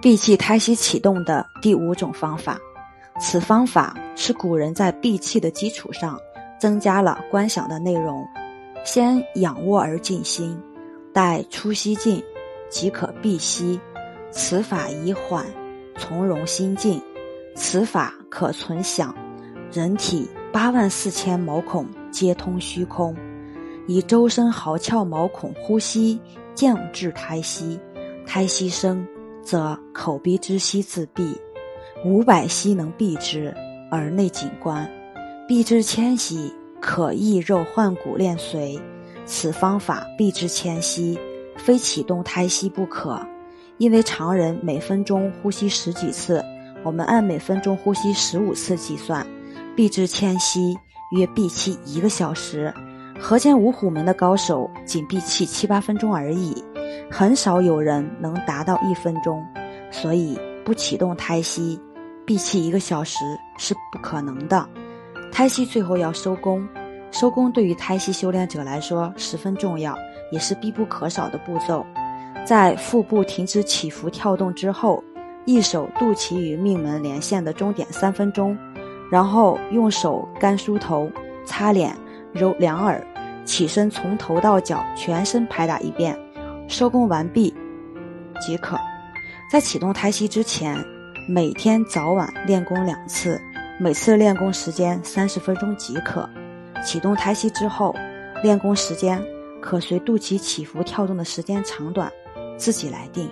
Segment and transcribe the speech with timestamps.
[0.00, 2.58] 闭气胎息启动的第五种方法，
[3.20, 6.18] 此方法是古人在闭气的基础上
[6.58, 8.26] 增加了观想的内容。
[8.82, 10.58] 先仰卧而静心，
[11.12, 12.22] 待出息尽，
[12.70, 13.78] 即可闭息。
[14.30, 15.44] 此法以缓，
[15.98, 16.98] 从容心静。
[17.54, 19.14] 此法可存想，
[19.70, 23.14] 人体八万四千毛孔皆通虚空，
[23.86, 26.18] 以周身毫窍毛孔呼吸
[26.54, 27.78] 降至胎息，
[28.26, 29.06] 胎息生。
[29.42, 31.36] 则口鼻之息自闭，
[32.04, 33.54] 五百息能闭之，
[33.90, 34.88] 而内景观。
[35.48, 38.80] 闭之千息，可益肉换骨练髓。
[39.26, 41.18] 此方法闭之千息，
[41.56, 43.20] 非启动胎息不可。
[43.78, 46.44] 因为常人每分钟呼吸十几次，
[46.82, 49.26] 我们按每分钟呼吸十五次计算，
[49.74, 50.76] 闭之千息
[51.16, 52.72] 约闭气一个小时。
[53.18, 56.64] 河间五虎门的高手仅闭气七八分钟而已。
[57.10, 59.44] 很少有人能达到一分钟，
[59.90, 61.80] 所以不启动胎息，
[62.24, 63.24] 闭气一个小时
[63.58, 64.68] 是不可能的。
[65.32, 66.66] 胎息最后要收功，
[67.10, 69.96] 收功对于胎息修炼者来说十分重要，
[70.30, 71.84] 也是必不可少的步骤。
[72.44, 75.02] 在腹部停止起伏跳动之后，
[75.44, 78.56] 一手肚脐与命门连线的终点三分钟，
[79.10, 81.10] 然后用手干梳头、
[81.44, 81.96] 擦脸、
[82.32, 83.04] 揉两耳，
[83.44, 86.16] 起身从头到脚全身拍打一遍。
[86.70, 87.52] 收工完毕
[88.40, 88.78] 即可。
[89.50, 90.82] 在启动胎息之前，
[91.28, 93.40] 每天早晚练功两次，
[93.80, 96.28] 每次练功时间三十分钟即可。
[96.84, 97.94] 启动胎息之后，
[98.44, 99.20] 练功时间
[99.60, 102.10] 可随肚脐起伏跳动的时间长短
[102.56, 103.28] 自己来定。